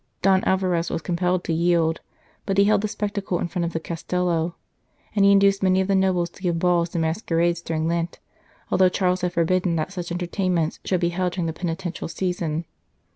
Don 0.23 0.43
Alvarez 0.45 0.89
was 0.89 1.03
compelled 1.03 1.43
to 1.43 1.53
yield, 1.53 2.01
but 2.47 2.57
he 2.57 2.63
held 2.63 2.81
the 2.81 2.87
spectacle 2.87 3.37
in 3.37 3.47
front 3.47 3.65
of 3.65 3.71
the 3.73 3.79
Castello; 3.79 4.55
and 5.15 5.23
he 5.23 5.31
induced 5.31 5.61
many 5.61 5.79
of 5.79 5.87
the 5.87 5.93
nobles 5.93 6.31
to 6.31 6.41
give 6.41 6.57
balls 6.57 6.95
and 6.95 7.03
masquerades 7.03 7.61
during 7.61 7.87
Lent, 7.87 8.17
although 8.71 8.89
Charles 8.89 9.21
had 9.21 9.33
forbidden 9.33 9.75
that 9.75 9.93
such 9.93 10.11
entertainments 10.11 10.79
should 10.83 11.01
be 11.01 11.09
held 11.09 11.33
during 11.33 11.45
the 11.45 11.53
penitential 11.53 12.07
season. 12.07 12.65